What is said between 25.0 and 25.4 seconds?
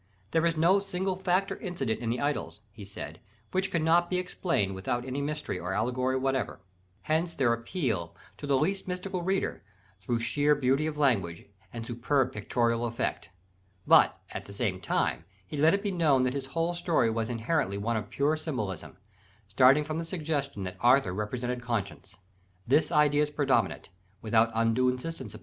upon it, in Guinevere.